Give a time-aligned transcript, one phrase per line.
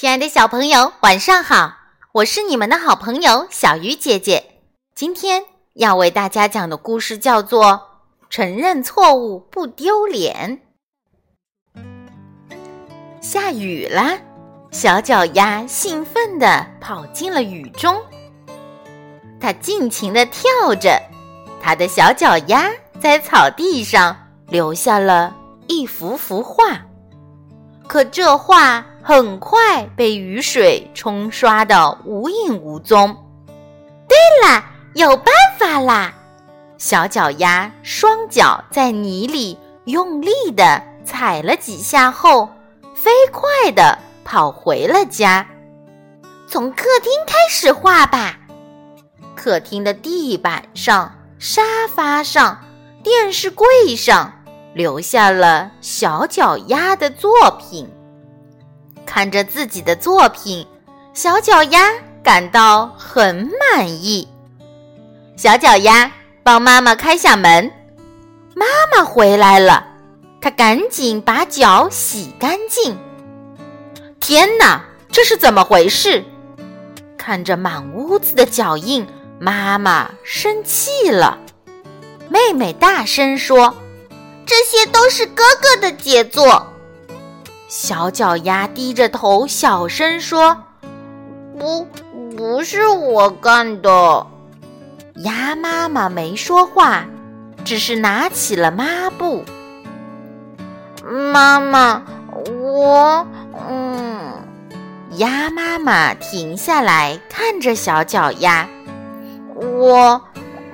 [0.00, 1.74] 亲爱的小朋友，晚上好！
[2.12, 4.42] 我是你们的好朋友小鱼姐姐。
[4.94, 5.44] 今天
[5.74, 7.66] 要为大家讲的故事叫做
[8.30, 10.58] 《承认错误不丢脸》。
[13.20, 14.18] 下雨了，
[14.70, 17.94] 小脚丫兴奋地跑进了雨中，
[19.38, 20.98] 它尽情地跳着，
[21.60, 24.16] 它的小脚丫在草地上
[24.48, 25.36] 留下了
[25.66, 26.86] 一幅幅画。
[27.90, 33.16] 可这画很快被雨水冲刷得无影无踪。
[34.06, 34.16] 对
[34.48, 36.14] 了，有办法啦！
[36.78, 42.48] 小脚丫双脚在泥里用力地踩了几下后，
[42.94, 45.44] 飞快地跑回了家。
[46.46, 48.38] 从客厅开始画吧。
[49.34, 51.62] 客厅的地板上、沙
[51.92, 52.60] 发上、
[53.02, 54.32] 电视柜上。
[54.72, 57.88] 留下了小脚丫的作品。
[59.04, 60.66] 看着自己的作品，
[61.12, 64.28] 小脚丫感到很满意。
[65.36, 67.72] 小脚丫帮妈妈开下门，
[68.54, 69.84] 妈妈回来了，
[70.40, 72.96] 她赶紧把脚洗干净。
[74.20, 76.24] 天哪，这是怎么回事？
[77.18, 79.06] 看着满屋子的脚印，
[79.40, 81.38] 妈妈生气了。
[82.28, 83.74] 妹妹大声说。
[84.46, 86.66] 这些都是哥哥的杰作。
[87.68, 90.56] 小脚丫低着头，小声说
[91.58, 91.86] ：“不，
[92.36, 94.26] 不是我干的。”
[95.22, 97.04] 鸭妈妈没说话，
[97.64, 98.84] 只是拿起了抹
[99.18, 99.44] 布。
[101.04, 102.02] 妈妈，
[102.46, 103.26] 我……
[103.68, 104.32] 嗯……
[105.16, 108.66] 鸭妈妈停下来看着小脚丫，
[109.54, 110.20] 我……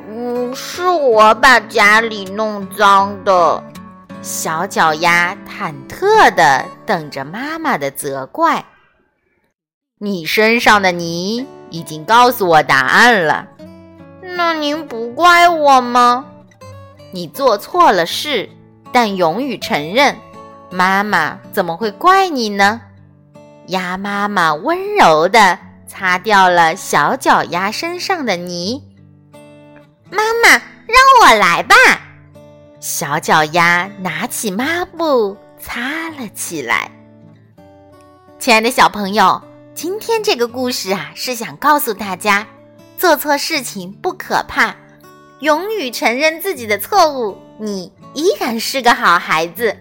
[0.08, 3.62] 嗯，是我把家里弄脏的。
[4.22, 8.64] 小脚丫忐忑地等着妈妈的责怪。
[9.98, 13.46] 你身上的泥已经告诉我答案了，
[14.20, 16.26] 那您不怪我吗？
[17.12, 18.50] 你做错了事，
[18.92, 20.16] 但勇于承认，
[20.70, 22.80] 妈妈怎么会怪你呢？
[23.68, 28.82] 鸭妈妈温柔地擦掉了小脚丫身上的泥。
[30.10, 30.50] 妈妈，
[30.86, 31.74] 让我来吧。
[32.80, 36.90] 小脚丫拿起抹布擦了起来。
[38.38, 39.42] 亲爱的小朋友，
[39.74, 42.46] 今天这个故事啊，是想告诉大家，
[42.96, 44.76] 做错事情不可怕，
[45.40, 49.76] 勇于承认自己的错误，你依然是个好孩子。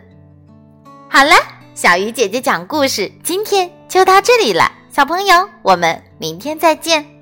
[1.07, 1.35] 好了，
[1.75, 7.14] 小鱼姐姐讲故事，今天就到这里了，小朋友，我们明天再见。